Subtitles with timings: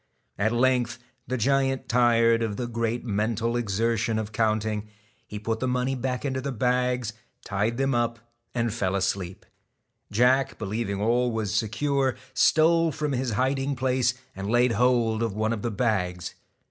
[0.39, 0.97] At length
[1.27, 4.89] the giant tired of the great mental exertion of counting.
[5.27, 7.13] He put back the money into the bags,
[7.45, 8.17] tied them up,
[8.55, 9.45] and fell asleep.
[10.11, 15.53] Jack, believing all was secure, stole from his hiding place, and laid hold of one
[15.53, 16.33] of the bags.